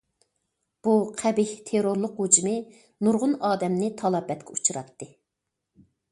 [0.85, 2.53] بۇ قەبىھ تېررورلۇق ھۇجۇمى
[3.07, 5.09] نۇرغۇن ئادەمنى تالاپەتكە ئۇچراتتى.